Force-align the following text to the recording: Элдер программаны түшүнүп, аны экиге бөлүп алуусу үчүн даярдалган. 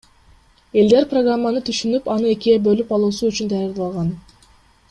Элдер 0.83 1.05
программаны 1.11 1.61
түшүнүп, 1.69 2.09
аны 2.15 2.33
экиге 2.39 2.65
бөлүп 2.69 2.97
алуусу 2.99 3.31
үчүн 3.33 3.53
даярдалган. 3.55 4.15